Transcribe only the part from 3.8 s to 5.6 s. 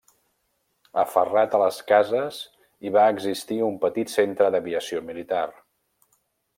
petit centre d'aviació militar.